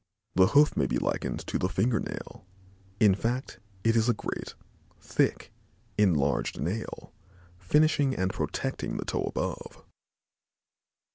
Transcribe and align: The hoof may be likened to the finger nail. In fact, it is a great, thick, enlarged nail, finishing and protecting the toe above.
The 0.33 0.47
hoof 0.47 0.75
may 0.75 0.87
be 0.87 0.97
likened 0.97 1.45
to 1.45 1.59
the 1.59 1.69
finger 1.69 1.99
nail. 1.99 2.43
In 2.99 3.13
fact, 3.13 3.59
it 3.83 3.95
is 3.95 4.09
a 4.09 4.15
great, 4.15 4.55
thick, 4.99 5.51
enlarged 5.95 6.59
nail, 6.59 7.13
finishing 7.59 8.15
and 8.15 8.33
protecting 8.33 8.97
the 8.97 9.05
toe 9.05 9.21
above. 9.25 9.85